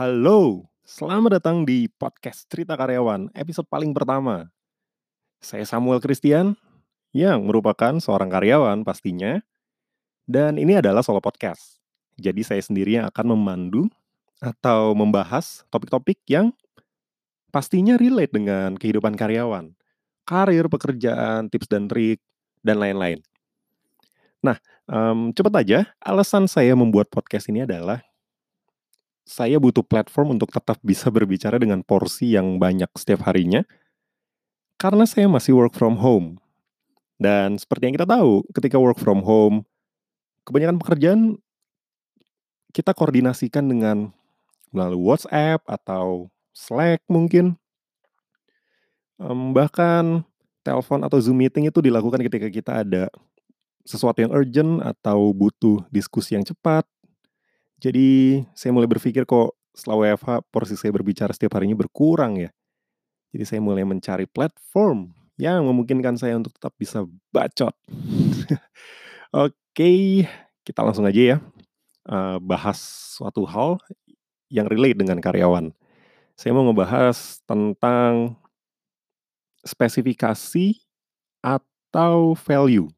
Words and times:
Halo, 0.00 0.64
selamat 0.80 1.36
datang 1.36 1.68
di 1.68 1.84
podcast 1.84 2.48
Cerita 2.48 2.72
Karyawan, 2.72 3.28
episode 3.36 3.68
paling 3.68 3.92
pertama. 3.92 4.48
Saya 5.44 5.68
Samuel 5.68 6.00
Christian, 6.00 6.56
yang 7.12 7.44
merupakan 7.44 7.92
seorang 8.00 8.32
karyawan 8.32 8.80
pastinya, 8.80 9.44
dan 10.24 10.56
ini 10.56 10.80
adalah 10.80 11.04
solo 11.04 11.20
podcast. 11.20 11.76
Jadi 12.16 12.40
saya 12.40 12.64
sendiri 12.64 12.96
yang 12.96 13.12
akan 13.12 13.36
memandu 13.36 13.92
atau 14.40 14.96
membahas 14.96 15.68
topik-topik 15.68 16.24
yang 16.32 16.56
pastinya 17.52 18.00
relate 18.00 18.32
dengan 18.32 18.80
kehidupan 18.80 19.20
karyawan, 19.20 19.76
karir, 20.24 20.64
pekerjaan, 20.72 21.52
tips 21.52 21.68
dan 21.68 21.92
trik, 21.92 22.24
dan 22.64 22.80
lain-lain. 22.80 23.20
Nah, 24.40 24.56
um, 24.88 25.28
cepat 25.36 25.60
aja, 25.60 25.92
alasan 26.00 26.48
saya 26.48 26.72
membuat 26.72 27.12
podcast 27.12 27.52
ini 27.52 27.68
adalah 27.68 28.00
saya 29.30 29.62
butuh 29.62 29.86
platform 29.86 30.34
untuk 30.34 30.50
tetap 30.50 30.82
bisa 30.82 31.06
berbicara 31.06 31.54
dengan 31.62 31.86
porsi 31.86 32.34
yang 32.34 32.58
banyak 32.58 32.90
setiap 32.98 33.30
harinya, 33.30 33.62
karena 34.74 35.06
saya 35.06 35.30
masih 35.30 35.54
work 35.54 35.78
from 35.78 35.94
home. 36.02 36.42
Dan 37.14 37.54
seperti 37.54 37.86
yang 37.86 37.94
kita 37.94 38.10
tahu, 38.10 38.42
ketika 38.50 38.74
work 38.82 38.98
from 38.98 39.22
home, 39.22 39.62
kebanyakan 40.42 40.82
pekerjaan 40.82 41.20
kita 42.74 42.90
koordinasikan 42.90 43.70
dengan 43.70 44.10
melalui 44.74 45.14
WhatsApp 45.14 45.62
atau 45.70 46.26
Slack 46.50 47.06
mungkin. 47.06 47.54
Bahkan 49.20 50.26
telepon 50.66 51.06
atau 51.06 51.18
Zoom 51.22 51.38
meeting 51.38 51.70
itu 51.70 51.78
dilakukan 51.78 52.18
ketika 52.26 52.48
kita 52.50 52.72
ada 52.82 53.06
sesuatu 53.86 54.22
yang 54.22 54.32
urgent 54.34 54.80
atau 54.80 55.30
butuh 55.30 55.86
diskusi 55.92 56.34
yang 56.34 56.42
cepat. 56.42 56.82
Jadi 57.80 58.40
saya 58.52 58.76
mulai 58.76 58.86
berpikir 58.86 59.24
kok 59.24 59.56
setelah 59.72 60.12
WFH 60.12 60.44
porsi 60.52 60.76
saya 60.76 60.92
berbicara 60.92 61.32
setiap 61.32 61.56
harinya 61.56 61.80
berkurang 61.80 62.36
ya. 62.36 62.50
Jadi 63.32 63.44
saya 63.48 63.60
mulai 63.64 63.88
mencari 63.88 64.28
platform 64.28 65.16
yang 65.40 65.64
memungkinkan 65.64 66.20
saya 66.20 66.36
untuk 66.36 66.52
tetap 66.52 66.76
bisa 66.76 67.08
bacot. 67.32 67.72
Oke, 69.32 70.26
kita 70.60 70.80
langsung 70.84 71.08
aja 71.08 71.36
ya 71.36 71.36
uh, 72.10 72.36
bahas 72.42 72.76
suatu 73.16 73.48
hal 73.48 73.80
yang 74.52 74.68
relate 74.68 75.00
dengan 75.00 75.22
karyawan. 75.22 75.72
Saya 76.34 76.52
mau 76.52 76.66
ngebahas 76.68 77.40
tentang 77.44 78.36
spesifikasi 79.62 80.80
atau 81.40 82.32
value. 82.34 82.88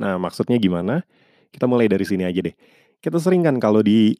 Nah, 0.00 0.16
maksudnya 0.16 0.56
gimana? 0.56 1.04
Kita 1.52 1.68
mulai 1.68 1.86
dari 1.88 2.04
sini 2.08 2.24
aja 2.24 2.40
deh. 2.40 2.56
Kita 3.00 3.16
sering 3.16 3.40
kan 3.40 3.56
kalau 3.56 3.80
di 3.80 4.12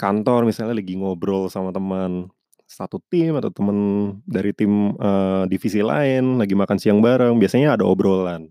kantor 0.00 0.48
misalnya 0.48 0.80
lagi 0.80 0.96
ngobrol 0.96 1.46
sama 1.52 1.70
teman 1.70 2.32
satu 2.64 2.96
tim 3.12 3.36
atau 3.36 3.52
teman 3.52 3.78
dari 4.24 4.50
tim 4.56 4.96
uh, 4.96 5.44
divisi 5.46 5.84
lain 5.84 6.40
lagi 6.40 6.56
makan 6.56 6.80
siang 6.80 7.04
bareng, 7.04 7.36
biasanya 7.36 7.76
ada 7.76 7.84
obrolan. 7.84 8.48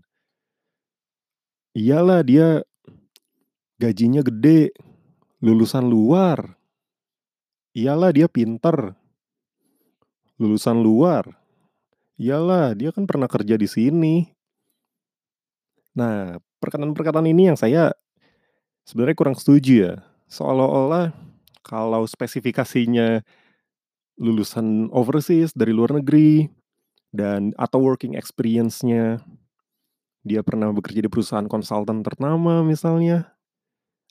Iyalah 1.74 2.22
dia 2.22 2.62
gajinya 3.82 4.22
gede, 4.22 4.70
lulusan 5.42 5.90
luar. 5.90 6.54
Iyalah 7.74 8.14
dia 8.14 8.30
pinter, 8.30 8.94
lulusan 10.38 10.78
luar. 10.78 11.26
Iyalah 12.14 12.78
dia 12.78 12.94
kan 12.94 13.10
pernah 13.10 13.26
kerja 13.26 13.58
di 13.58 13.66
sini. 13.66 14.30
Nah, 15.98 16.38
perkataan-perkataan 16.62 17.26
ini 17.26 17.50
yang 17.50 17.58
saya 17.58 17.90
sebenarnya 18.84 19.16
kurang 19.16 19.36
setuju 19.36 19.72
ya. 19.90 19.94
Seolah-olah 20.28 21.12
kalau 21.64 22.04
spesifikasinya 22.04 23.24
lulusan 24.20 24.92
overseas 24.94 25.50
dari 25.56 25.74
luar 25.74 25.98
negeri 25.98 26.46
dan 27.10 27.50
atau 27.58 27.82
working 27.82 28.14
experience-nya 28.14 29.18
dia 30.24 30.40
pernah 30.40 30.70
bekerja 30.70 31.04
di 31.04 31.10
perusahaan 31.10 31.46
konsultan 31.50 32.00
ternama 32.00 32.62
misalnya 32.62 33.34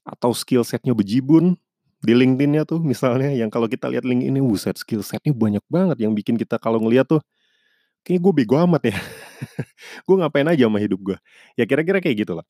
atau 0.03 0.35
skill 0.35 0.67
setnya 0.67 0.91
bejibun 0.91 1.55
di 2.03 2.11
LinkedIn-nya 2.11 2.67
tuh 2.67 2.83
misalnya 2.83 3.31
yang 3.31 3.47
kalau 3.47 3.71
kita 3.71 3.87
lihat 3.87 4.03
LinkedIn 4.03 4.35
ini 4.35 4.43
buset 4.43 4.75
skill 4.75 4.99
setnya 4.99 5.31
banyak 5.31 5.63
banget 5.71 6.03
yang 6.03 6.11
bikin 6.11 6.35
kita 6.35 6.59
kalau 6.59 6.83
ngeliat 6.83 7.07
tuh 7.07 7.23
kayak 8.03 8.19
gue 8.19 8.33
bego 8.43 8.59
amat 8.67 8.91
ya. 8.91 8.97
Gue 10.07 10.15
ngapain 10.19 10.47
aja 10.47 10.67
sama 10.67 10.79
hidup 10.79 10.99
gue 11.03 11.17
ya 11.55 11.63
kira-kira 11.63 12.03
kayak 12.03 12.27
gitulah. 12.27 12.43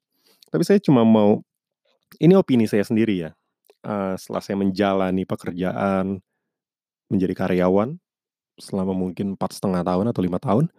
Tapi 0.50 0.62
saya 0.66 0.78
cuma 0.82 1.02
mau 1.06 1.42
ini 2.20 2.34
opini 2.38 2.66
saya 2.70 2.86
sendiri 2.86 3.30
ya 3.30 3.32
uh, 3.86 4.14
setelah 4.20 4.42
saya 4.42 4.58
menjalani 4.60 5.24
pekerjaan 5.24 6.20
menjadi 7.10 7.34
karyawan 7.34 7.98
selama 8.58 8.94
mungkin 8.94 9.34
empat 9.38 9.58
setengah 9.58 9.82
tahun 9.82 10.10
atau 10.14 10.22
lima 10.22 10.38
tahun 10.38 10.70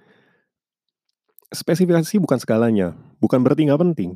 spesifikasi 1.50 2.18
bukan 2.22 2.38
segalanya 2.38 2.94
bukan 3.18 3.42
berarti 3.42 3.66
nggak 3.66 3.82
penting 3.82 4.10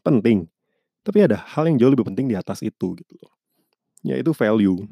penting 0.00 0.48
tapi 1.04 1.22
ada 1.22 1.42
hal 1.54 1.68
yang 1.68 1.76
jauh 1.76 1.92
lebih 1.92 2.08
penting 2.08 2.28
di 2.28 2.36
atas 2.36 2.64
itu 2.64 2.96
gitu 2.96 3.14
loh 3.20 3.36
yaitu 4.06 4.30
value. 4.30 4.86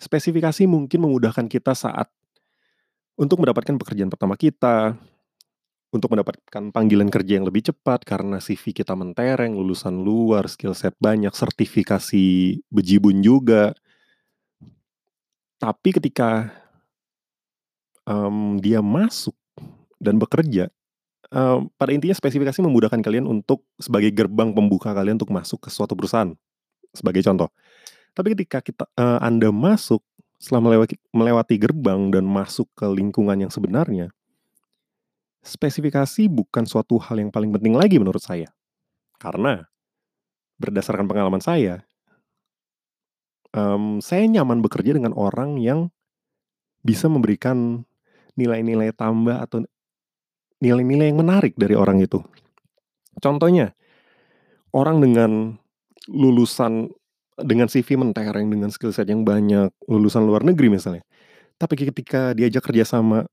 Spesifikasi 0.00 0.64
mungkin 0.64 1.04
memudahkan 1.04 1.44
kita 1.52 1.76
saat 1.76 2.08
untuk 3.14 3.44
mendapatkan 3.44 3.76
pekerjaan 3.76 4.08
pertama 4.08 4.34
kita, 4.40 4.96
untuk 5.94 6.10
mendapatkan 6.10 6.74
panggilan 6.74 7.06
kerja 7.06 7.38
yang 7.38 7.46
lebih 7.46 7.70
cepat 7.70 8.02
karena 8.02 8.42
CV 8.42 8.74
kita 8.74 8.98
mentereng, 8.98 9.54
lulusan 9.54 10.02
luar, 10.02 10.50
skill 10.50 10.74
set 10.74 10.98
banyak, 10.98 11.30
sertifikasi 11.30 12.58
bejibun 12.66 13.22
juga. 13.22 13.78
Tapi 15.62 15.94
ketika 15.94 16.50
um, 18.10 18.58
dia 18.58 18.82
masuk 18.82 19.38
dan 20.02 20.18
bekerja, 20.18 20.66
um, 21.30 21.70
pada 21.78 21.94
intinya 21.94 22.18
spesifikasi 22.18 22.58
memudahkan 22.58 22.98
kalian 22.98 23.30
untuk 23.30 23.62
sebagai 23.78 24.10
gerbang 24.10 24.50
pembuka 24.50 24.90
kalian 24.90 25.14
untuk 25.14 25.30
masuk 25.30 25.62
ke 25.62 25.70
suatu 25.70 25.94
perusahaan. 25.94 26.34
Sebagai 26.90 27.22
contoh. 27.22 27.54
Tapi 28.14 28.34
ketika 28.34 28.58
kita 28.62 28.84
uh, 28.98 29.22
Anda 29.22 29.54
masuk 29.54 30.02
setelah 30.42 30.62
melewati, 30.62 30.98
melewati 31.14 31.54
gerbang 31.54 32.10
dan 32.10 32.26
masuk 32.26 32.66
ke 32.74 32.86
lingkungan 32.90 33.46
yang 33.46 33.50
sebenarnya, 33.54 34.10
spesifikasi 35.44 36.26
bukan 36.32 36.64
suatu 36.64 36.96
hal 36.96 37.20
yang 37.20 37.28
paling 37.28 37.52
penting 37.52 37.76
lagi 37.76 38.00
menurut 38.00 38.24
saya. 38.24 38.48
Karena 39.20 39.62
berdasarkan 40.56 41.04
pengalaman 41.04 41.44
saya, 41.44 41.84
um, 43.52 44.00
saya 44.00 44.24
nyaman 44.24 44.64
bekerja 44.64 44.96
dengan 44.96 45.12
orang 45.12 45.60
yang 45.60 45.92
bisa 46.80 47.06
memberikan 47.06 47.84
nilai-nilai 48.34 48.90
tambah 48.96 49.38
atau 49.38 49.62
nilai-nilai 50.64 51.12
yang 51.12 51.20
menarik 51.20 51.54
dari 51.54 51.76
orang 51.76 52.00
itu. 52.00 52.24
Contohnya, 53.20 53.76
orang 54.74 54.98
dengan 54.98 55.54
lulusan 56.10 56.90
dengan 57.34 57.66
CV 57.66 57.98
mentereng, 57.98 58.46
dengan 58.46 58.70
skill 58.70 58.94
set 58.94 59.10
yang 59.10 59.26
banyak, 59.26 59.70
lulusan 59.90 60.22
luar 60.22 60.46
negeri 60.46 60.70
misalnya. 60.70 61.02
Tapi 61.58 61.74
ketika 61.78 62.34
diajak 62.34 62.62
kerja 62.66 62.86
sama 62.86 63.26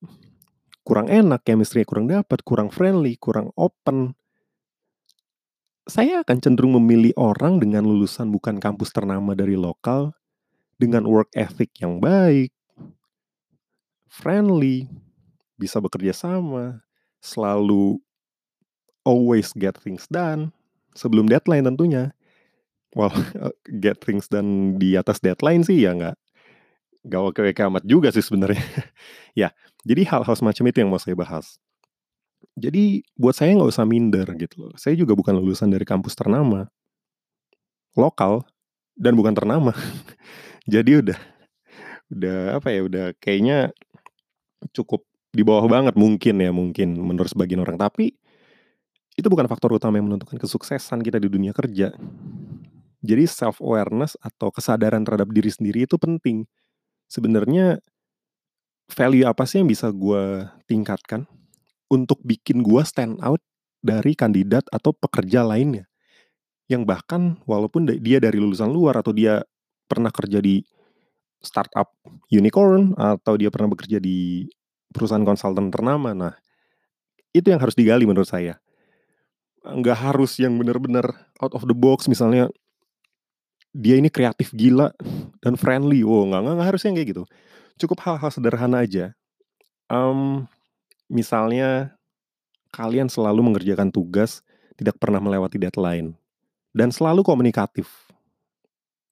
kurang 0.81 1.07
enak, 1.07 1.45
chemistry 1.45 1.85
kurang 1.85 2.09
dapat, 2.09 2.41
kurang 2.41 2.73
friendly, 2.73 3.17
kurang 3.17 3.53
open, 3.53 4.17
saya 5.89 6.21
akan 6.21 6.37
cenderung 6.39 6.77
memilih 6.77 7.11
orang 7.17 7.57
dengan 7.57 7.83
lulusan 7.83 8.29
bukan 8.29 8.61
kampus 8.61 8.93
ternama 8.93 9.33
dari 9.33 9.57
lokal, 9.57 10.13
dengan 10.77 11.05
work 11.09 11.29
ethic 11.33 11.73
yang 11.81 11.97
baik, 11.97 12.53
friendly, 14.07 14.85
bisa 15.57 15.81
bekerja 15.81 16.13
sama, 16.13 16.81
selalu 17.21 17.97
always 19.03 19.51
get 19.57 19.75
things 19.77 20.05
done, 20.09 20.53
sebelum 20.93 21.25
deadline 21.25 21.65
tentunya. 21.65 22.13
Well 22.91 23.15
get 23.83 24.03
things 24.03 24.27
dan 24.27 24.75
di 24.75 24.99
atas 24.99 25.23
deadline 25.23 25.63
sih 25.63 25.79
ya 25.79 25.95
nggak 25.95 26.17
oke 27.05 27.39
oke 27.41 27.61
amat 27.71 27.83
juga 27.85 28.13
sih 28.13 28.23
sebenarnya. 28.23 28.61
Ya 29.31 29.55
jadi 29.87 30.03
hal-hal 30.11 30.35
semacam 30.35 30.63
itu 30.67 30.77
yang 30.83 30.91
mau 30.91 30.99
saya 30.99 31.15
bahas. 31.15 31.55
Jadi 32.59 33.07
buat 33.15 33.31
saya 33.31 33.55
nggak 33.55 33.71
usah 33.71 33.87
minder 33.87 34.27
gitu 34.35 34.67
loh. 34.67 34.75
Saya 34.75 34.99
juga 34.99 35.15
bukan 35.15 35.39
lulusan 35.39 35.71
dari 35.71 35.87
kampus 35.87 36.19
ternama. 36.19 36.67
Lokal 37.95 38.43
dan 38.99 39.15
bukan 39.15 39.31
ternama. 39.31 39.71
Jadi 40.73 40.99
udah 40.99 41.19
udah 42.11 42.39
apa 42.59 42.67
ya 42.75 42.81
udah 42.83 43.05
kayaknya 43.23 43.71
cukup 44.75 45.07
di 45.31 45.47
bawah 45.47 45.63
banget 45.71 45.95
mungkin 45.95 46.43
ya 46.43 46.51
mungkin 46.51 46.99
menurut 46.99 47.31
sebagian 47.31 47.63
orang. 47.63 47.79
Tapi 47.79 48.11
itu 49.15 49.27
bukan 49.27 49.47
faktor 49.47 49.75
utama 49.75 49.99
yang 49.99 50.07
menentukan 50.11 50.39
kesuksesan 50.39 51.03
kita 51.03 51.19
di 51.19 51.27
dunia 51.31 51.55
kerja. 51.55 51.95
Jadi 53.01 53.23
self 53.25 53.57
awareness 53.59 54.13
atau 54.21 54.53
kesadaran 54.53 55.01
terhadap 55.01 55.33
diri 55.33 55.49
sendiri 55.49 55.89
itu 55.89 55.97
penting. 55.97 56.45
Sebenarnya 57.11 57.83
value 58.87 59.27
apa 59.27 59.43
sih 59.43 59.59
yang 59.59 59.67
bisa 59.67 59.91
gue 59.91 60.47
tingkatkan 60.63 61.27
untuk 61.91 62.23
bikin 62.23 62.63
gue 62.63 62.79
stand 62.87 63.19
out 63.19 63.43
dari 63.83 64.15
kandidat 64.15 64.63
atau 64.71 64.95
pekerja 64.95 65.43
lainnya. 65.43 65.91
Yang 66.71 66.87
bahkan 66.87 67.35
walaupun 67.43 67.83
dia 67.99 68.23
dari 68.23 68.39
lulusan 68.39 68.71
luar 68.71 69.03
atau 69.03 69.11
dia 69.11 69.43
pernah 69.91 70.07
kerja 70.07 70.39
di 70.39 70.63
startup 71.43 71.91
unicorn 72.31 72.95
atau 72.95 73.35
dia 73.35 73.51
pernah 73.51 73.75
bekerja 73.75 73.99
di 73.99 74.47
perusahaan 74.87 75.27
konsultan 75.27 75.67
ternama. 75.67 76.15
Nah, 76.15 76.33
itu 77.35 77.51
yang 77.51 77.59
harus 77.59 77.75
digali 77.75 78.07
menurut 78.07 78.29
saya. 78.29 78.55
Nggak 79.67 79.99
harus 79.99 80.39
yang 80.39 80.55
benar-benar 80.55 81.11
out 81.43 81.51
of 81.51 81.67
the 81.67 81.75
box 81.75 82.07
misalnya 82.07 82.47
dia 83.71 83.95
ini 83.95 84.11
kreatif 84.11 84.51
gila 84.51 84.91
dan 85.39 85.55
friendly. 85.55 86.03
Wow, 86.03 86.27
nggak, 86.27 86.41
nggak, 86.43 86.53
nggak 86.59 86.69
harus 86.75 86.81
yang 86.83 86.95
kayak 86.99 87.09
gitu. 87.15 87.23
Cukup 87.79 87.97
hal-hal 88.03 88.29
sederhana 88.29 88.83
aja. 88.83 89.15
Um, 89.91 90.47
misalnya 91.11 91.95
kalian 92.71 93.11
selalu 93.11 93.43
mengerjakan 93.43 93.91
tugas, 93.91 94.39
tidak 94.79 94.95
pernah 94.99 95.19
melewati 95.19 95.59
deadline, 95.59 96.15
dan 96.71 96.91
selalu 96.91 97.23
komunikatif. 97.23 97.87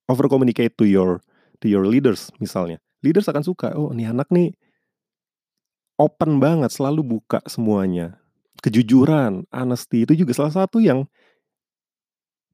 Over 0.07 0.31
communicate 0.31 0.73
to 0.79 0.87
your 0.87 1.21
to 1.61 1.67
your 1.67 1.85
leaders 1.85 2.31
misalnya. 2.39 2.79
Leaders 2.99 3.31
akan 3.31 3.43
suka, 3.45 3.71
oh 3.79 3.95
ini 3.95 4.07
anak 4.09 4.27
nih 4.27 4.51
open 5.99 6.39
banget, 6.39 6.71
selalu 6.71 7.19
buka 7.19 7.43
semuanya. 7.45 8.15
Kejujuran, 8.63 9.47
honesty 9.51 10.07
itu 10.07 10.15
juga 10.15 10.31
salah 10.35 10.51
satu 10.51 10.79
yang 10.79 11.07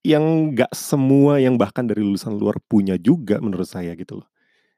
yang 0.06 0.54
nggak 0.54 0.69
semua 0.78 1.42
yang 1.42 1.57
bahkan 1.57 1.81
dari 1.90 2.06
lulusan 2.06 2.38
luar 2.38 2.62
punya 2.69 2.94
juga 3.02 3.42
menurut 3.42 3.66
saya 3.66 3.98
gitu 3.98 4.22
loh. 4.22 4.30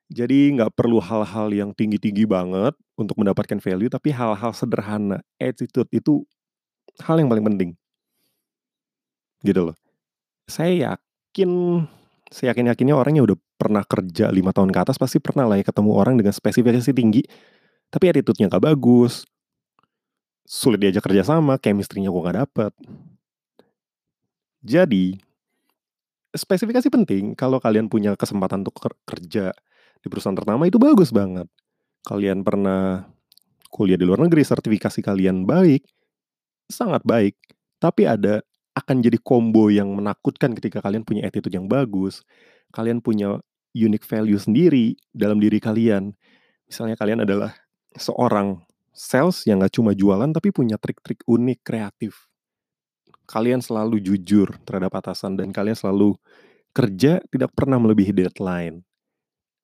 Jadi 0.07 0.55
nggak 0.55 0.71
perlu 0.71 1.03
hal-hal 1.03 1.51
yang 1.51 1.75
tinggi-tinggi 1.75 2.23
banget 2.23 2.71
untuk 2.95 3.19
mendapatkan 3.19 3.59
value, 3.59 3.91
tapi 3.91 4.15
hal-hal 4.15 4.55
sederhana, 4.55 5.19
attitude 5.35 5.91
itu 5.91 6.23
hal 7.03 7.19
yang 7.19 7.27
paling 7.27 7.43
penting. 7.43 7.69
Gitu 9.43 9.67
loh. 9.67 9.75
Saya 10.47 10.95
yakin 10.95 11.83
saya 12.31 12.55
yakin-yakinnya 12.55 12.95
orang 12.95 13.19
yang 13.19 13.27
udah 13.27 13.39
pernah 13.59 13.83
kerja 13.83 14.31
lima 14.31 14.55
tahun 14.55 14.71
ke 14.71 14.79
atas 14.79 14.95
pasti 14.95 15.19
pernah 15.19 15.43
lah 15.43 15.59
ya 15.59 15.67
ketemu 15.67 15.91
orang 15.91 16.15
dengan 16.15 16.31
spesifikasi 16.31 16.91
tinggi, 16.95 17.27
tapi 17.91 18.07
attitude-nya 18.07 18.47
nggak 18.47 18.63
bagus, 18.63 19.27
sulit 20.47 20.79
diajak 20.79 21.03
kerja 21.03 21.27
sama, 21.27 21.59
chemistry-nya 21.59 22.07
kok 22.07 22.23
nggak 22.23 22.37
dapet. 22.47 22.71
Jadi, 24.67 25.15
spesifikasi 26.35 26.91
penting 26.91 27.39
kalau 27.39 27.63
kalian 27.63 27.87
punya 27.87 28.19
kesempatan 28.19 28.67
untuk 28.67 28.83
kerja 29.07 29.55
di 30.03 30.07
perusahaan 30.11 30.35
ternama 30.35 30.67
itu 30.67 30.75
bagus 30.75 31.15
banget. 31.15 31.47
Kalian 32.03 32.43
pernah 32.43 33.07
kuliah 33.71 33.95
di 33.95 34.03
luar 34.03 34.23
negeri, 34.27 34.43
sertifikasi 34.43 34.99
kalian 34.99 35.47
baik, 35.47 35.87
sangat 36.67 37.03
baik. 37.07 37.35
Tapi 37.79 38.03
ada 38.03 38.43
akan 38.75 39.01
jadi 39.01 39.17
combo 39.23 39.71
yang 39.71 39.89
menakutkan 39.95 40.51
ketika 40.53 40.83
kalian 40.83 41.07
punya 41.07 41.23
attitude 41.25 41.55
yang 41.55 41.71
bagus, 41.71 42.27
kalian 42.75 42.99
punya 42.99 43.39
unique 43.71 44.05
value 44.05 44.37
sendiri 44.37 44.99
dalam 45.15 45.39
diri 45.39 45.63
kalian. 45.63 46.11
Misalnya 46.67 46.99
kalian 46.99 47.23
adalah 47.23 47.55
seorang 47.95 48.61
sales 48.91 49.45
yang 49.47 49.63
gak 49.63 49.77
cuma 49.77 49.95
jualan 49.95 50.29
tapi 50.33 50.51
punya 50.51 50.75
trik-trik 50.75 51.23
unik, 51.25 51.59
kreatif. 51.63 52.26
Kalian 53.27 53.59
selalu 53.59 53.99
jujur 53.99 54.55
terhadap 54.63 54.95
atasan 55.03 55.35
dan 55.35 55.51
kalian 55.51 55.75
selalu 55.75 56.15
kerja 56.71 57.19
tidak 57.27 57.51
pernah 57.51 57.75
melebihi 57.75 58.15
deadline. 58.15 58.87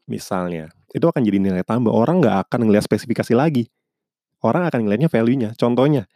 Misalnya, 0.04 0.68
itu 0.92 1.08
akan 1.08 1.24
jadi 1.24 1.40
nilai 1.40 1.64
tambah. 1.64 1.90
Orang 1.90 2.20
gak 2.20 2.50
akan 2.50 2.68
ngeliat 2.68 2.84
spesifikasi 2.84 3.32
lagi. 3.32 3.72
Orang 4.44 4.68
akan 4.68 4.84
ngeliatnya 4.84 5.08
value-nya. 5.08 5.56
Contohnya, 5.56 6.12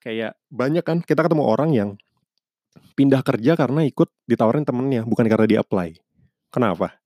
kayak 0.00 0.40
banyak 0.48 0.80
kan 0.80 0.98
kita 1.04 1.28
ketemu 1.28 1.44
orang 1.44 1.70
yang 1.76 1.90
pindah 2.96 3.20
kerja 3.20 3.52
karena 3.52 3.84
ikut 3.84 4.08
ditawarin 4.24 4.64
temennya, 4.64 5.04
bukan 5.04 5.28
karena 5.28 5.44
dia 5.44 5.60
apply. 5.60 6.00
Kenapa? 6.48 6.96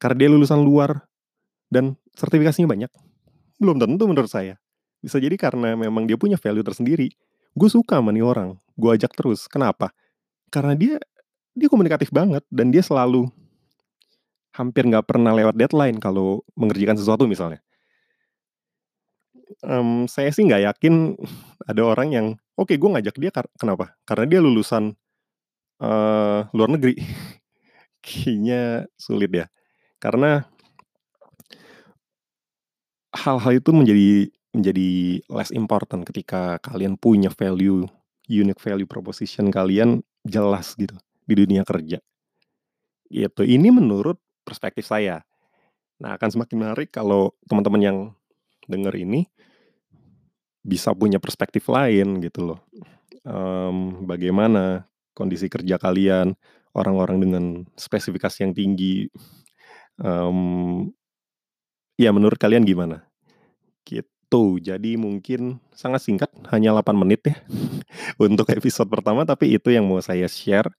Karena 0.00 0.16
dia 0.16 0.28
lulusan 0.32 0.60
luar 0.64 1.04
dan 1.68 2.00
sertifikasinya 2.16 2.68
banyak. 2.68 2.90
Belum 3.60 3.76
tentu 3.76 4.08
menurut 4.08 4.32
saya. 4.32 4.56
Bisa 5.04 5.20
jadi 5.20 5.36
karena 5.36 5.76
memang 5.76 6.08
dia 6.08 6.16
punya 6.16 6.40
value 6.40 6.64
tersendiri. 6.64 7.12
Gue 7.54 7.68
suka 7.68 7.98
sama 7.98 8.14
nih 8.14 8.22
orang, 8.22 8.54
gue 8.78 8.90
ajak 8.94 9.12
terus. 9.14 9.50
Kenapa? 9.50 9.90
Karena 10.50 10.74
dia 10.78 10.96
dia 11.54 11.66
komunikatif 11.66 12.14
banget 12.14 12.46
dan 12.48 12.70
dia 12.70 12.80
selalu 12.80 13.26
hampir 14.54 14.86
nggak 14.86 15.06
pernah 15.06 15.34
lewat 15.34 15.54
deadline 15.54 15.98
kalau 15.98 16.42
mengerjakan 16.54 16.98
sesuatu 16.98 17.26
misalnya. 17.26 17.62
Um, 19.66 20.06
saya 20.06 20.30
sih 20.30 20.46
nggak 20.46 20.62
yakin 20.74 21.18
ada 21.70 21.82
orang 21.82 22.08
yang 22.14 22.26
oke 22.54 22.70
okay, 22.70 22.76
gue 22.78 22.90
ngajak 22.90 23.16
dia 23.18 23.30
kar 23.34 23.46
kenapa? 23.58 23.98
Karena 24.06 24.24
dia 24.30 24.40
lulusan 24.42 24.94
uh, 25.82 26.46
luar 26.54 26.70
negeri. 26.70 26.98
Kayaknya 28.04 28.88
sulit 28.96 29.30
ya. 29.30 29.46
Karena 30.00 30.48
hal-hal 33.12 33.58
itu 33.58 33.70
menjadi 33.74 34.32
menjadi 34.50 35.22
less 35.30 35.54
important 35.54 36.02
ketika 36.06 36.58
kalian 36.62 36.98
punya 36.98 37.30
value, 37.30 37.86
unique 38.26 38.62
value 38.62 38.86
proposition 38.86 39.50
kalian 39.50 40.02
jelas 40.26 40.74
gitu 40.74 40.94
di 41.26 41.34
dunia 41.38 41.62
kerja. 41.62 42.02
Gitu. 43.10 43.42
Ini 43.42 43.68
menurut 43.70 44.18
perspektif 44.42 44.86
saya. 44.86 45.22
Nah, 46.00 46.16
akan 46.16 46.28
semakin 46.32 46.56
menarik 46.56 46.88
kalau 46.90 47.34
teman-teman 47.46 47.82
yang 47.82 47.98
dengar 48.66 48.94
ini 48.96 49.28
bisa 50.60 50.92
punya 50.92 51.18
perspektif 51.18 51.66
lain 51.70 52.20
gitu 52.22 52.54
loh. 52.54 52.60
Um, 53.26 54.06
bagaimana 54.08 54.88
kondisi 55.12 55.50
kerja 55.52 55.76
kalian, 55.76 56.32
orang-orang 56.72 57.18
dengan 57.20 57.44
spesifikasi 57.76 58.46
yang 58.46 58.52
tinggi. 58.54 59.10
Um, 60.00 60.88
ya 62.00 62.14
menurut 62.14 62.40
kalian 62.40 62.64
gimana? 62.64 63.04
Gitu. 63.84 64.08
Jadi 64.62 64.94
mungkin 64.94 65.58
sangat 65.74 66.06
singkat, 66.06 66.30
hanya 66.54 66.70
8 66.78 66.94
menit 66.94 67.26
ya 67.26 67.36
untuk 68.22 68.46
episode 68.54 68.86
pertama, 68.86 69.26
tapi 69.26 69.58
itu 69.58 69.74
yang 69.74 69.82
mau 69.86 69.98
saya 69.98 70.30
share. 70.30 70.70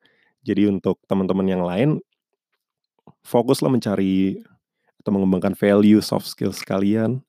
Jadi 0.41 0.71
untuk 0.71 0.97
teman-teman 1.05 1.45
yang 1.45 1.63
lain, 1.67 1.89
fokuslah 3.27 3.69
mencari 3.69 4.41
atau 5.01 5.11
mengembangkan 5.11 5.57
value 5.57 5.99
soft 5.99 6.29
skills 6.29 6.63
kalian 6.63 7.19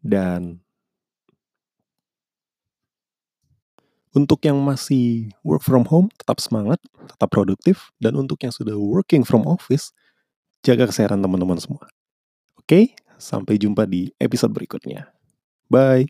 dan 0.00 0.62
Untuk 4.16 4.40
yang 4.48 4.56
masih 4.64 5.28
work 5.44 5.60
from 5.60 5.84
home, 5.84 6.08
tetap 6.16 6.40
semangat, 6.40 6.80
tetap 7.04 7.28
produktif, 7.28 7.92
dan 8.00 8.16
untuk 8.16 8.40
yang 8.40 8.48
sudah 8.48 8.72
working 8.72 9.20
from 9.20 9.44
office, 9.44 9.92
jaga 10.64 10.88
kesehatan 10.88 11.20
teman-teman 11.20 11.60
semua. 11.60 11.84
Oke, 12.56 12.96
sampai 13.20 13.60
jumpa 13.60 13.84
di 13.84 14.08
episode 14.16 14.56
berikutnya. 14.56 15.15
Bye. 15.70 16.06